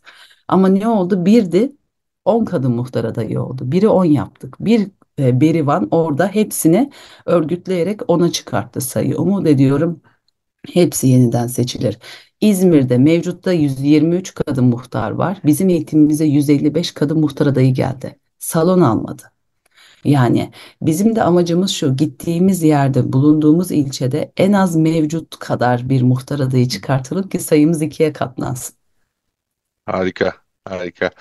[0.48, 1.26] Ama ne oldu?
[1.26, 1.72] Bir de
[2.26, 3.72] 10 kadın muhtar adayı oldu.
[3.72, 4.56] Biri 10 yaptık.
[4.60, 4.88] Bir
[5.20, 6.92] e, Berivan orada hepsini
[7.26, 9.18] örgütleyerek ona çıkarttı sayı.
[9.18, 10.02] Umut ediyorum
[10.74, 12.00] hepsi yeniden seçilir.
[12.42, 15.42] İzmir'de mevcutta 123 kadın muhtar var.
[15.46, 19.24] Bizim eğitimimize 155 kadın muhtar adayı geldi salon almadı.
[20.04, 26.40] Yani bizim de amacımız şu gittiğimiz yerde bulunduğumuz ilçede en az mevcut kadar bir muhtar
[26.40, 28.76] adayı çıkartalım ki sayımız ikiye katlansın.
[29.86, 30.34] Harika,
[30.66, 31.12] harika.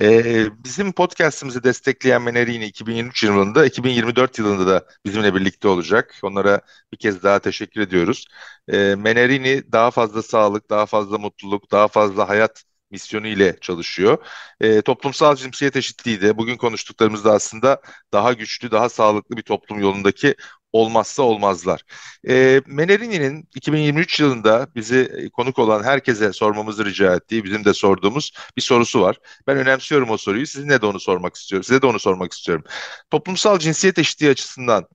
[0.00, 6.14] Ee, bizim podcast'imizi destekleyen Menerini 2023 yılında, 2024 yılında da bizimle birlikte olacak.
[6.22, 6.60] Onlara
[6.92, 8.26] bir kez daha teşekkür ediyoruz.
[8.68, 14.18] Ee, Menerini daha fazla sağlık, daha fazla mutluluk, daha fazla hayat misyonu ile çalışıyor.
[14.60, 17.80] E, toplumsal cinsiyet eşitliği de bugün konuştuklarımızda aslında
[18.12, 20.34] daha güçlü, daha sağlıklı bir toplum yolundaki
[20.72, 21.82] olmazsa olmazlar.
[22.28, 28.62] E, Menerini'nin 2023 yılında bizi konuk olan herkese sormamızı rica ettiği, bizim de sorduğumuz bir
[28.62, 29.16] sorusu var.
[29.46, 30.46] Ben önemsiyorum o soruyu.
[30.46, 31.64] Sizinle de onu sormak istiyorum.
[31.64, 32.64] Size de onu sormak istiyorum.
[33.10, 34.86] Toplumsal cinsiyet eşitliği açısından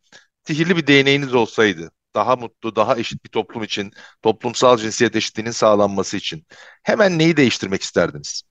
[0.48, 6.18] sihirli bir değneğiniz olsaydı, daha mutlu, daha eşit bir toplum için, toplumsal cinsiyet eşitliğinin sağlanması
[6.18, 6.46] için
[6.84, 8.44] hemen neyi değiştirmek isterdiniz?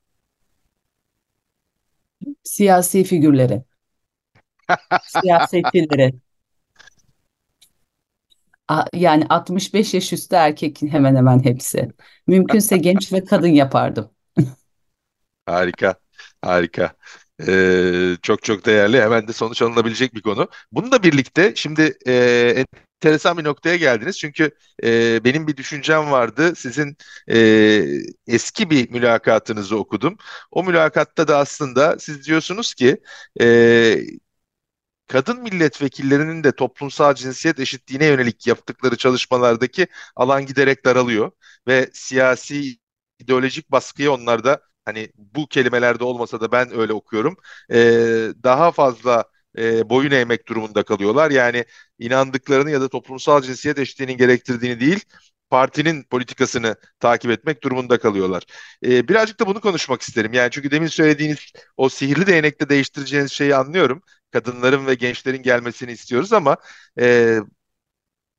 [2.44, 3.62] Siyasi figürleri,
[5.03, 6.14] siyasetçileri.
[8.92, 11.88] Yani 65 yaş üstü erkek hemen hemen hepsi.
[12.27, 14.11] Mümkünse genç ve kadın yapardım.
[15.46, 15.94] Harika,
[16.42, 16.94] harika.
[17.48, 19.00] Ee, çok çok değerli.
[19.00, 20.48] Hemen de sonuç alınabilecek bir konu.
[20.72, 22.64] Bununla birlikte şimdi e,
[23.02, 24.18] enteresan bir noktaya geldiniz.
[24.18, 24.50] Çünkü
[24.85, 26.52] e, benim bir düşüncem vardı.
[26.57, 26.96] Sizin
[27.31, 27.37] e,
[28.26, 30.16] eski bir mülakatınızı okudum.
[30.50, 32.96] O mülakatta da aslında siz diyorsunuz ki
[33.40, 33.46] e,
[35.07, 41.31] kadın milletvekillerinin de toplumsal cinsiyet eşitliğine yönelik yaptıkları çalışmalardaki alan giderek daralıyor
[41.66, 42.78] ve siyasi
[43.18, 47.37] ideolojik baskıyı onlarda hani bu kelimelerde olmasa da ben öyle okuyorum.
[47.71, 47.77] E,
[48.45, 49.25] daha fazla
[49.59, 51.31] e, boyun eğmek durumunda kalıyorlar.
[51.31, 51.64] Yani
[51.99, 55.05] inandıklarını ya da toplumsal cinsiyet eşitliğinin gerektirdiğini değil,
[55.51, 58.42] partinin politikasını takip etmek durumunda kalıyorlar.
[58.85, 60.33] E, birazcık da bunu konuşmak isterim.
[60.33, 61.38] Yani çünkü demin söylediğiniz
[61.77, 64.03] o sihirli değnekle değiştireceğiniz şeyi anlıyorum.
[64.31, 66.57] Kadınların ve gençlerin gelmesini istiyoruz ama
[67.01, 67.38] e,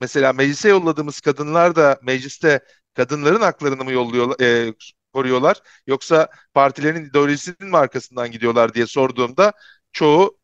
[0.01, 2.59] mesela meclise yolladığımız kadınlar da mecliste
[2.93, 4.73] kadınların haklarını mı yolluyorlar, e,
[5.13, 9.53] koruyorlar yoksa partilerin ideolojisinin mi arkasından gidiyorlar diye sorduğumda
[9.91, 10.39] çoğu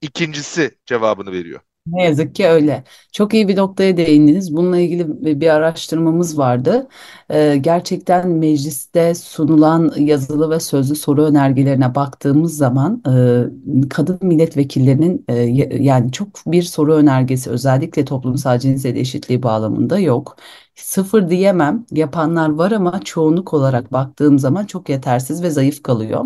[0.00, 1.60] ikincisi cevabını veriyor.
[1.86, 2.84] Ne yazık ki öyle.
[3.12, 4.56] Çok iyi bir noktaya değindiniz.
[4.56, 6.88] Bununla ilgili bir araştırmamız vardı.
[7.30, 13.02] Ee, gerçekten mecliste sunulan yazılı ve sözlü soru önergelerine baktığımız zaman
[13.84, 15.34] e, kadın milletvekillerinin e,
[15.82, 20.36] yani çok bir soru önergesi özellikle toplumsal cinsiyet eşitliği bağlamında yok.
[20.74, 21.86] Sıfır diyemem.
[21.92, 26.24] Yapanlar var ama çoğunluk olarak baktığım zaman çok yetersiz ve zayıf kalıyor.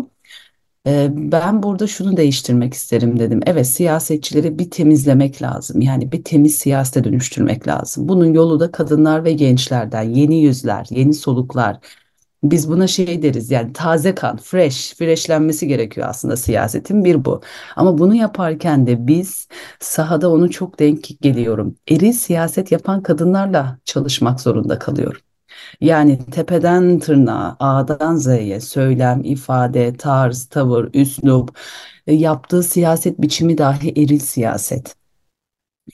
[0.87, 3.39] E, ben burada şunu değiştirmek isterim dedim.
[3.45, 5.81] Evet siyasetçileri bir temizlemek lazım.
[5.81, 8.09] Yani bir temiz siyasete dönüştürmek lazım.
[8.09, 11.77] Bunun yolu da kadınlar ve gençlerden, yeni yüzler, yeni soluklar.
[12.43, 17.41] Biz buna şey deriz yani taze kan, fresh, freshlenmesi gerekiyor aslında siyasetin bir bu.
[17.75, 19.47] Ama bunu yaparken de biz
[19.79, 21.75] sahada onu çok denk geliyorum.
[21.89, 25.26] Eril siyaset yapan kadınlarla çalışmak zorunda kalıyorum.
[25.81, 31.59] Yani tepeden tırnağa, A'dan Z'ye söylem, ifade, tarz, tavır, üslup,
[32.07, 34.95] e, yaptığı siyaset biçimi dahi eril siyaset.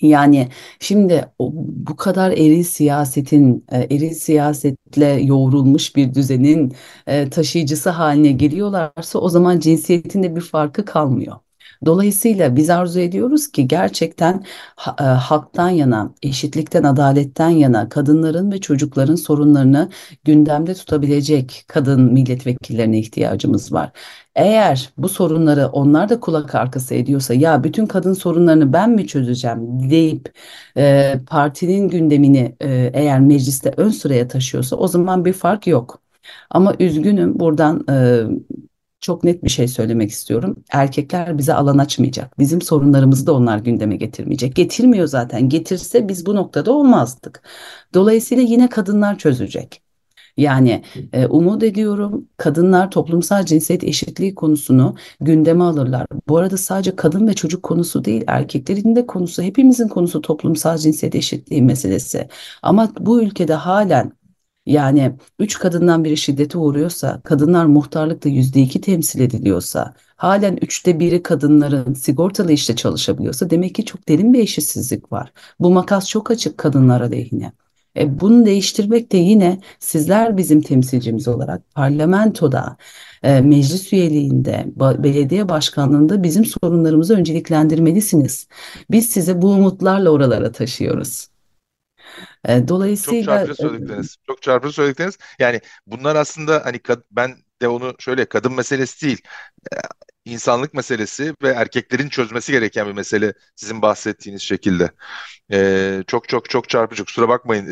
[0.02, 0.49] Yani
[0.80, 6.73] şimdi bu kadar eril siyasetin, e, eril siyasetle yoğrulmuş bir düzenin
[7.08, 11.42] e, taşıyıcısı haline geliyorlarsa o zaman cinsiyetin de bir farkı kalmıyor.
[11.86, 14.43] Dolayısıyla biz arzu ediyoruz ki gerçekten
[15.00, 19.89] e, haktan yana, eşitlikten, adaletten yana kadınların ve çocukların sorunlarını
[20.24, 23.91] gündemde tutabilecek kadın milletvekillerine ihtiyacımız var.
[24.36, 29.89] Eğer bu sorunları onlar da kulak arkası ediyorsa ya bütün kadın sorunlarını ben mi çözeceğim
[29.89, 30.34] deyip
[30.78, 36.02] e, partinin gündemini e, eğer mecliste ön sıraya taşıyorsa o zaman bir fark yok.
[36.50, 38.24] Ama üzgünüm buradan e,
[39.04, 40.63] çok net bir şey söylemek istiyorum.
[40.72, 42.39] Erkekler bize alan açmayacak.
[42.39, 44.56] Bizim sorunlarımızı da onlar gündeme getirmeyecek.
[44.56, 45.50] Getirmiyor zaten.
[45.50, 47.44] Getirse biz bu noktada olmazdık.
[47.94, 49.82] Dolayısıyla yine kadınlar çözecek.
[50.38, 56.08] Yani e, umut ediyorum kadınlar toplumsal cinsiyet eşitliği konusunu gündeme alırlar.
[56.28, 61.16] Bu arada sadece kadın ve çocuk konusu değil, erkeklerin de konusu, hepimizin konusu toplumsal cinsiyet
[61.16, 62.28] eşitliği meselesi.
[62.62, 64.12] Ama bu ülkede halen
[64.65, 71.23] yani üç kadından biri şiddete uğruyorsa, kadınlar muhtarlıkta yüzde iki temsil ediliyorsa, halen üçte biri
[71.23, 75.34] kadınların sigortalı işte çalışabiliyorsa demek ki çok derin bir eşitsizlik var.
[75.60, 77.52] Bu makas çok açık kadınlar aleyhine.
[77.97, 82.78] E, bunu değiştirmek de yine sizler bizim temsilcimiz olarak parlamentoda,
[83.23, 88.47] e, meclis üyeliğinde, ba- belediye başkanlığında bizim sorunlarımızı önceliklendirmelisiniz.
[88.91, 91.33] Biz size bu umutlarla oralara taşıyoruz.
[92.47, 92.67] E,
[93.02, 94.17] Çok dolayısıyla çarpıcı söyledikleriniz.
[94.28, 95.17] Çok çarpıcı söyledikleriniz.
[95.39, 99.21] Yani bunlar aslında hani kad- ben de onu şöyle kadın meselesi değil.
[99.73, 99.78] e,
[100.26, 104.91] insanlık meselesi ve erkeklerin çözmesi gereken bir mesele sizin bahsettiğiniz şekilde.
[105.54, 107.06] E, çok çok çok çarpıcı.
[107.06, 107.66] Kusura bakmayın.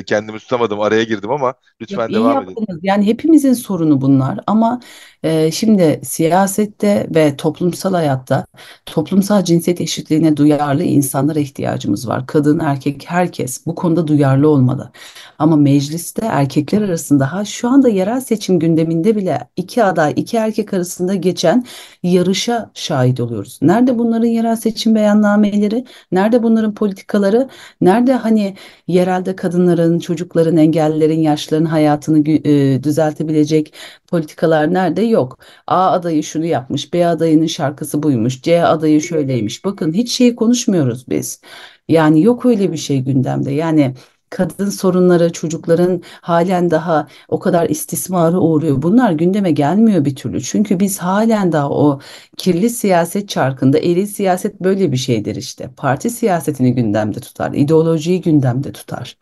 [0.00, 0.80] E, kendimi tutamadım.
[0.80, 1.54] Araya girdim ama
[1.90, 2.58] Yok lütfen iyi devam edin.
[2.58, 2.80] yaptınız.
[2.82, 4.80] Yani hepimizin sorunu bunlar ama
[5.22, 8.46] e, şimdi siyasette ve toplumsal hayatta
[8.86, 12.26] toplumsal cinsiyet eşitliğine duyarlı insanlara ihtiyacımız var.
[12.26, 14.92] Kadın, erkek, herkes bu konuda duyarlı olmalı.
[15.38, 20.74] Ama mecliste erkekler arasında ha şu anda yerel seçim gündeminde bile iki aday, iki erkek
[20.74, 21.64] arasında geçen
[22.02, 23.58] yarışa şahit oluyoruz.
[23.62, 25.84] Nerede bunların yerel seçim beyannameleri?
[26.12, 27.23] Nerede bunların politikaları?
[27.80, 28.56] Nerede hani
[28.86, 33.74] yerelde kadınların, çocukların, engellilerin, yaşlıların hayatını e, düzeltebilecek
[34.08, 35.02] politikalar nerede?
[35.02, 35.38] Yok.
[35.66, 39.64] A adayı şunu yapmış, B adayının şarkısı buymuş, C adayı şöyleymiş.
[39.64, 41.40] Bakın hiç şey konuşmuyoruz biz.
[41.88, 43.50] Yani yok öyle bir şey gündemde.
[43.52, 43.94] Yani
[44.34, 48.82] kadın sorunları, çocukların halen daha o kadar istismara uğruyor.
[48.82, 50.42] Bunlar gündeme gelmiyor bir türlü.
[50.42, 52.00] Çünkü biz halen daha o
[52.36, 55.70] kirli siyaset çarkında, eril siyaset böyle bir şeydir işte.
[55.76, 59.16] Parti siyasetini gündemde tutar, ideolojiyi gündemde tutar.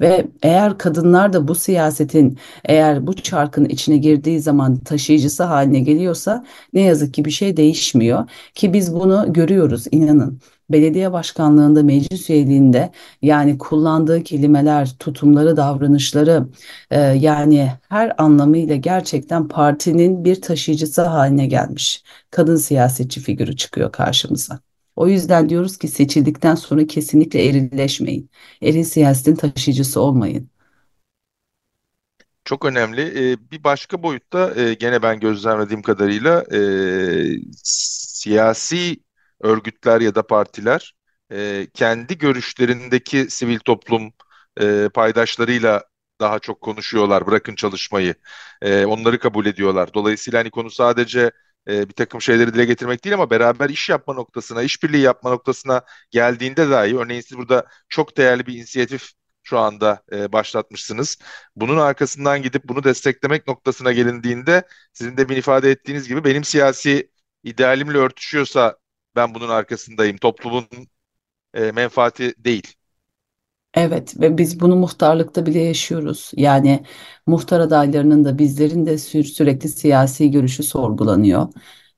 [0.00, 6.44] Ve eğer kadınlar da bu siyasetin eğer bu çarkın içine girdiği zaman taşıyıcısı haline geliyorsa
[6.72, 10.40] ne yazık ki bir şey değişmiyor ki biz bunu görüyoruz inanın.
[10.70, 16.48] Belediye başkanlığında, meclis üyeliğinde yani kullandığı kelimeler, tutumları, davranışları
[16.90, 22.02] e, yani her anlamıyla gerçekten partinin bir taşıyıcısı haline gelmiş.
[22.30, 24.60] Kadın siyasetçi figürü çıkıyor karşımıza.
[24.96, 28.30] O yüzden diyoruz ki seçildikten sonra kesinlikle erilleşmeyin.
[28.62, 30.50] Eril siyasetin taşıyıcısı olmayın.
[32.44, 33.32] Çok önemli.
[33.32, 36.60] Ee, bir başka boyutta e, gene ben gözlemlediğim kadarıyla e,
[37.62, 39.03] siyasi
[39.44, 40.94] örgütler ya da partiler
[41.32, 44.12] e, kendi görüşlerindeki sivil toplum
[44.60, 45.84] e, paydaşlarıyla
[46.20, 47.26] daha çok konuşuyorlar.
[47.26, 48.14] Bırakın çalışmayı.
[48.62, 49.94] E, onları kabul ediyorlar.
[49.94, 51.30] Dolayısıyla hani konu sadece
[51.68, 55.82] e, bir takım şeyleri dile getirmek değil ama beraber iş yapma noktasına, işbirliği yapma noktasına
[56.10, 59.10] geldiğinde dahi örneğin siz burada çok değerli bir inisiyatif
[59.42, 61.18] şu anda e, başlatmışsınız.
[61.56, 67.10] Bunun arkasından gidip bunu desteklemek noktasına gelindiğinde sizin de bir ifade ettiğiniz gibi benim siyasi
[67.44, 68.76] idealimle örtüşüyorsa
[69.16, 70.16] ben bunun arkasındayım.
[70.18, 70.68] Toplumun
[71.54, 72.74] e, menfaati değil.
[73.74, 76.30] Evet ve biz bunu muhtarlıkta bile yaşıyoruz.
[76.36, 76.84] Yani
[77.26, 81.48] muhtar adaylarının da bizlerin de sü- sürekli siyasi görüşü sorgulanıyor.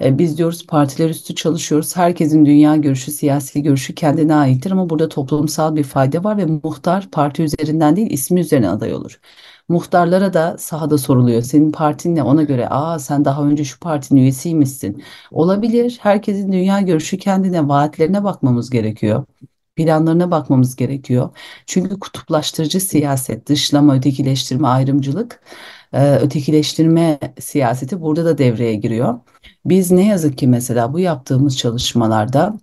[0.05, 1.97] E, biz diyoruz partiler üstü çalışıyoruz.
[1.97, 7.11] Herkesin dünya görüşü, siyasi görüşü kendine aittir ama burada toplumsal bir fayda var ve muhtar
[7.11, 9.21] parti üzerinden değil ismi üzerine aday olur.
[9.69, 11.43] Muhtarlara da sahada soruluyor.
[11.43, 12.23] Senin partin ne?
[12.23, 15.03] Ona göre aa sen daha önce şu partinin üyesiymişsin.
[15.31, 15.99] Olabilir.
[16.03, 19.25] Herkesin dünya görüşü kendine, vaatlerine bakmamız gerekiyor.
[19.77, 21.31] Planlarına bakmamız gerekiyor.
[21.67, 25.43] Çünkü kutuplaştırıcı siyaset, dışlama, ötekileştirme, ayrımcılık,
[25.93, 29.21] e, ötekileştirme siyaseti burada da devreye giriyor.
[29.65, 32.59] Biz ne yazık ki mesela bu yaptığımız çalışmalarda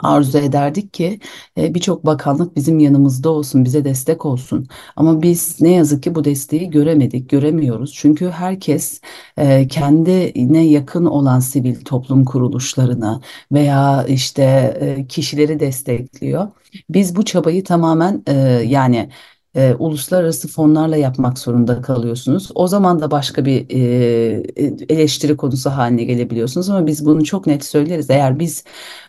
[0.00, 1.20] arzu ederdik ki
[1.58, 4.66] e, birçok bakanlık bizim yanımızda olsun, bize destek olsun.
[4.96, 7.92] Ama biz ne yazık ki bu desteği göremedik, göremiyoruz.
[7.94, 9.00] Çünkü herkes
[9.36, 13.20] e, kendine yakın olan sivil toplum kuruluşlarını
[13.52, 14.42] veya işte
[14.80, 16.48] e, kişileri destekliyor.
[16.90, 18.22] Biz bu çabayı tamamen
[18.66, 19.10] yani
[19.54, 22.50] e, uluslararası fonlarla yapmak zorunda kalıyorsunuz.
[22.54, 24.42] O zaman da başka bir e,
[24.88, 28.10] eleştiri konusu haline gelebiliyorsunuz ama biz bunu çok net söyleriz.
[28.10, 28.64] Eğer biz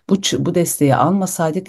[0.10, 1.67] bu bu desteği almasaydık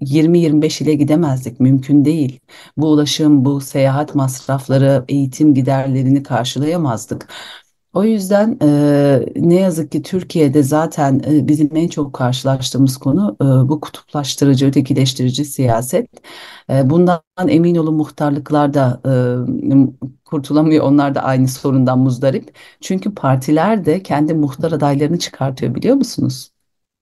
[0.00, 1.60] 20-25 ile gidemezdik.
[1.60, 2.40] Mümkün değil.
[2.76, 7.28] Bu ulaşım, bu seyahat masrafları, eğitim giderlerini karşılayamazdık.
[7.94, 13.44] O yüzden e, ne yazık ki Türkiye'de zaten e, bizim en çok karşılaştığımız konu e,
[13.68, 16.08] bu kutuplaştırıcı, ötekileştirici siyaset.
[16.70, 20.84] E, bundan emin olun muhtarlıklar da e, kurtulamıyor.
[20.86, 22.56] Onlar da aynı sorundan muzdarip.
[22.80, 26.50] Çünkü partiler de kendi muhtar adaylarını çıkartıyor biliyor musunuz?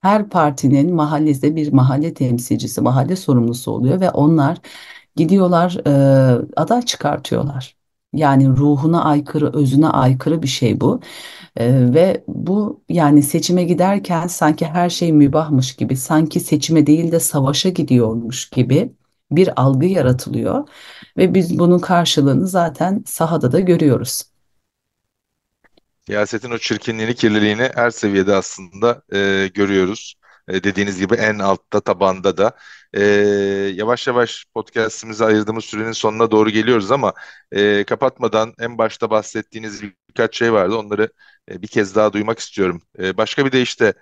[0.02, 4.58] Her partinin mahallede bir mahalle temsilcisi, mahalle sorumlusu oluyor ve onlar
[5.16, 5.90] gidiyorlar e,
[6.56, 7.77] aday çıkartıyorlar.
[8.12, 11.00] Yani ruhuna aykırı, özüne aykırı bir şey bu.
[11.56, 17.20] E, ve bu yani seçime giderken sanki her şey mübahmış gibi, sanki seçime değil de
[17.20, 18.92] savaşa gidiyormuş gibi
[19.30, 20.68] bir algı yaratılıyor.
[21.16, 24.22] Ve biz bunun karşılığını zaten sahada da görüyoruz.
[26.06, 30.14] Siyasetin o çirkinliğini, kirliliğini her seviyede aslında e, görüyoruz.
[30.48, 32.52] E, dediğiniz gibi en altta, tabanda da.
[32.94, 33.02] E,
[33.74, 37.12] yavaş yavaş podcastimize ayırdığımız sürenin sonuna doğru geliyoruz ama
[37.52, 40.76] e, kapatmadan en başta bahsettiğiniz birkaç şey vardı.
[40.76, 41.10] Onları
[41.50, 42.82] e, bir kez daha duymak istiyorum.
[42.98, 43.94] E, başka bir de işte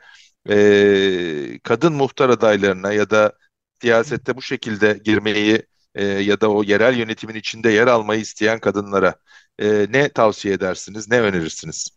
[0.50, 3.32] e, kadın muhtar adaylarına ya da
[3.82, 5.62] siyasette bu şekilde girmeyi
[5.94, 9.14] e, ya da o yerel yönetimin içinde yer almayı isteyen kadınlara
[9.58, 11.95] e, ne tavsiye edersiniz, ne önerirsiniz?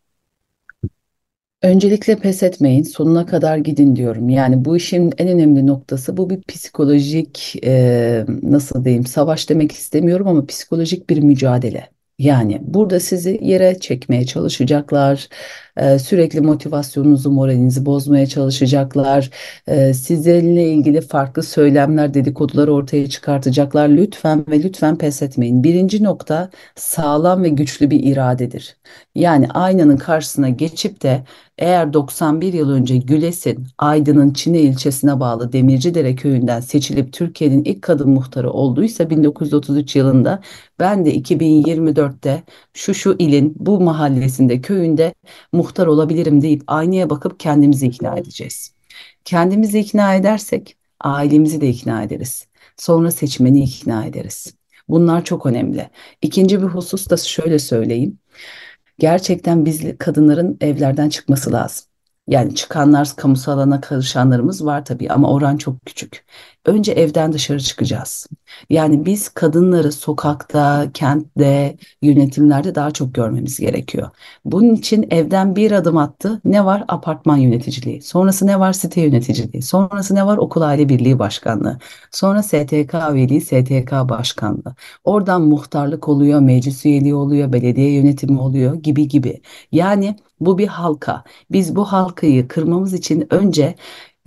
[1.61, 4.29] Öncelikle pes etmeyin, sonuna kadar gidin diyorum.
[4.29, 10.27] Yani bu işin en önemli noktası bu bir psikolojik, e, nasıl diyeyim, savaş demek istemiyorum
[10.27, 11.89] ama psikolojik bir mücadele.
[12.19, 15.29] Yani burada sizi yere çekmeye çalışacaklar,
[15.79, 19.29] e, sürekli motivasyonunuzu, moralinizi bozmaya çalışacaklar,
[19.67, 19.93] e,
[20.59, 23.89] ilgili farklı söylemler, dedikodular ortaya çıkartacaklar.
[23.89, 25.63] Lütfen ve lütfen pes etmeyin.
[25.63, 28.77] Birinci nokta sağlam ve güçlü bir iradedir.
[29.15, 31.23] Yani aynanın karşısına geçip de
[31.59, 38.09] eğer 91 yıl önce Gülesin, Aydın'ın Çine ilçesine bağlı Demircidere köyünden seçilip Türkiye'nin ilk kadın
[38.09, 40.41] muhtarı olduysa 1933 yılında
[40.79, 45.13] ben de 2024'te şu şu ilin bu mahallesinde köyünde
[45.53, 48.73] muhtar olabilirim deyip aynaya bakıp kendimizi ikna edeceğiz.
[49.25, 52.47] Kendimizi ikna edersek ailemizi de ikna ederiz.
[52.77, 54.53] Sonra seçmeni ikna ederiz.
[54.89, 55.89] Bunlar çok önemli.
[56.21, 58.19] İkinci bir husus da şöyle söyleyeyim.
[58.99, 61.85] Gerçekten biz kadınların evlerden çıkması lazım.
[62.27, 66.25] Yani çıkanlar, kamusal alana karışanlarımız var tabii ama oran çok küçük.
[66.65, 68.27] Önce evden dışarı çıkacağız.
[68.69, 74.09] Yani biz kadınları sokakta, kentte, yönetimlerde daha çok görmemiz gerekiyor.
[74.45, 76.41] Bunun için evden bir adım attı.
[76.45, 76.83] Ne var?
[76.87, 78.01] Apartman yöneticiliği.
[78.01, 78.73] Sonrası ne var?
[78.73, 79.61] Site yöneticiliği.
[79.63, 80.37] Sonrası ne var?
[80.37, 81.79] Okul aile birliği başkanlığı.
[82.11, 84.75] Sonra STK üyeliği, STK başkanlığı.
[85.03, 89.41] Oradan muhtarlık oluyor, meclis üyeliği oluyor, belediye yönetimi oluyor gibi gibi.
[89.71, 91.23] Yani bu bir halka.
[91.51, 93.75] Biz bu halkayı kırmamız için önce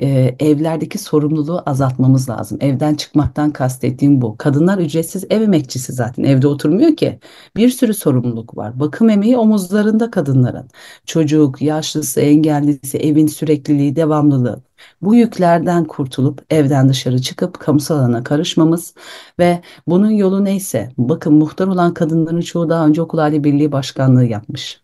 [0.02, 2.58] e, evlerdeki sorumluluğu azaltmamız lazım.
[2.60, 4.36] Evden çıkmaktan kastettiğim bu.
[4.36, 7.18] Kadınlar ücretsiz ev emekçisi zaten evde oturmuyor ki.
[7.56, 8.80] Bir sürü sorumluluk var.
[8.80, 10.68] Bakım emeği omuzlarında kadınların.
[11.06, 14.62] Çocuk, yaşlısı, engellisi, evin sürekliliği, devamlılığı.
[15.02, 18.94] Bu yüklerden kurtulup evden dışarı çıkıp kamusal alana karışmamız
[19.38, 24.24] ve bunun yolu neyse bakın muhtar olan kadınların çoğu daha önce okul aile birliği başkanlığı
[24.24, 24.82] yapmış.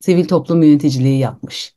[0.00, 1.74] Sivil toplum yöneticiliği yapmış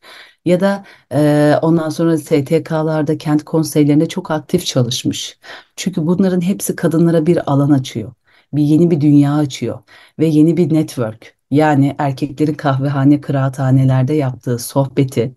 [0.49, 0.83] ya da
[1.13, 5.39] e, ondan sonra STK'larda kent konseylerinde çok aktif çalışmış.
[5.75, 8.13] Çünkü bunların hepsi kadınlara bir alan açıyor.
[8.53, 9.79] Bir yeni bir dünya açıyor
[10.19, 11.35] ve yeni bir network.
[11.51, 15.35] Yani erkeklerin kahvehane, kıraathanelerde yaptığı sohbeti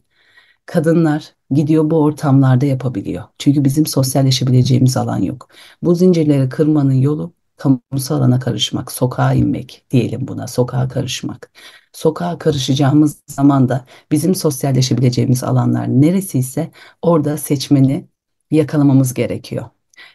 [0.66, 3.25] kadınlar gidiyor bu ortamlarda yapabiliyor.
[3.38, 5.48] Çünkü bizim sosyalleşebileceğimiz alan yok.
[5.83, 11.51] Bu zincirleri kırmanın yolu kamusal alana karışmak, sokağa inmek diyelim buna, sokağa karışmak.
[11.93, 16.70] Sokağa karışacağımız zaman da bizim sosyalleşebileceğimiz alanlar neresiyse
[17.03, 18.09] orada seçmeni
[18.51, 19.64] yakalamamız gerekiyor.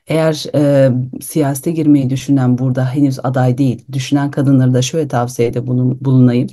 [0.07, 5.97] Eğer e, siyasete girmeyi düşünen burada henüz aday değil, düşünen kadınlara da şöyle tavsiyede bulun,
[6.05, 6.49] bulunayım.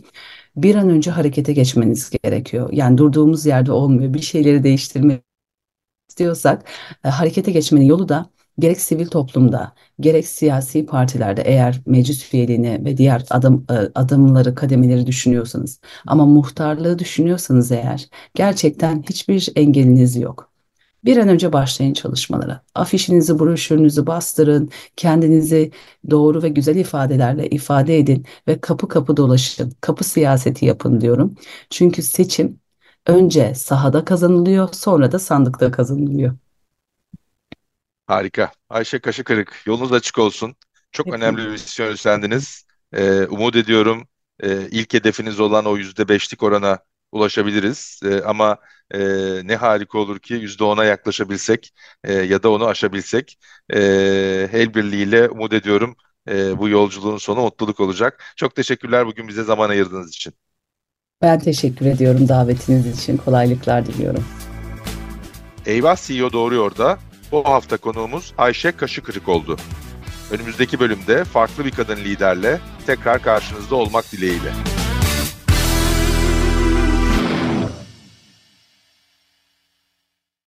[0.56, 2.68] Bir an önce harekete geçmeniz gerekiyor.
[2.72, 4.14] Yani durduğumuz yerde olmuyor.
[4.14, 5.22] Bir şeyleri değiştirmek
[6.08, 6.64] istiyorsak
[7.04, 12.96] e, harekete geçmenin yolu da gerek sivil toplumda, gerek siyasi partilerde eğer meclis üyeliğini ve
[12.96, 20.54] diğer adım, e, adımları, kademeleri düşünüyorsanız ama muhtarlığı düşünüyorsanız eğer gerçekten hiçbir engeliniz yok.
[21.04, 22.62] Bir an önce başlayın çalışmalara.
[22.74, 25.70] Afişinizi, broşürünüzü bastırın, kendinizi
[26.10, 29.72] doğru ve güzel ifadelerle ifade edin ve kapı kapı dolaşın.
[29.80, 31.34] Kapı siyaseti yapın diyorum.
[31.70, 32.60] Çünkü seçim
[33.06, 36.36] önce sahada kazanılıyor, sonra da sandıkta kazanılıyor.
[38.06, 38.52] Harika.
[38.68, 40.56] Ayşe Kaşıkırık, yolunuz açık olsun.
[40.92, 42.66] Çok önemli bir misyon üstlendiniz.
[42.92, 44.08] Ee, umut ediyorum
[44.42, 46.78] e, ilk hedefiniz olan o yüzde beşlik orana
[47.12, 48.00] ulaşabiliriz.
[48.04, 48.58] E, ama
[48.90, 48.98] e,
[49.44, 51.74] ne harika olur ki yüzde ona yaklaşabilsek
[52.04, 53.38] e, ya da onu aşabilsek.
[53.70, 53.80] E,
[54.52, 55.96] el birliğiyle umut ediyorum
[56.28, 58.22] e, bu yolculuğun sonu mutluluk olacak.
[58.36, 60.34] Çok teşekkürler bugün bize zaman ayırdığınız için.
[61.22, 63.16] Ben teşekkür ediyorum davetiniz için.
[63.16, 64.24] Kolaylıklar diliyorum.
[65.66, 66.98] Eyvah CEO Doğru da
[67.34, 69.56] bu hafta konuğumuz Ayşe Kaşıkırık oldu.
[70.30, 74.52] Önümüzdeki bölümde farklı bir kadın liderle tekrar karşınızda olmak dileğiyle.